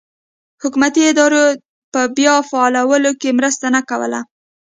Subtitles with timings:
[0.63, 1.43] حکومتي ادارو
[1.93, 4.19] په بیا فعالولو کې مرسته نه کوله.